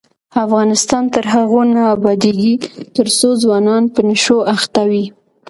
افغانستان 0.45 1.03
تر 1.13 1.25
هغو 1.33 1.61
نه 1.75 1.81
ابادیږي، 1.95 2.53
ترڅو 2.95 3.29
ځوانان 3.43 3.83
په 3.93 3.99
نشو 4.09 4.37
اخته 4.55 4.81
وي. 4.89 5.05